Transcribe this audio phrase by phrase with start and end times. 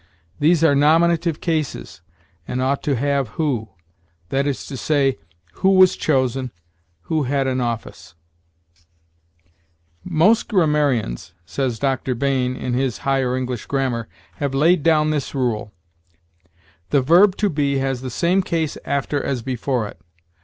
[0.39, 2.01] These are nominative cases,
[2.47, 3.69] and ought to have who;
[4.29, 5.19] that is to say,
[5.61, 6.49] who was chosen,
[7.01, 8.15] who had an office."
[10.03, 12.15] "Most grammarians," says Dr.
[12.15, 15.71] Bain, in his "Higher English Grammar," "have laid down this rule:
[16.89, 20.01] 'The verb to be has the same case after as before it.'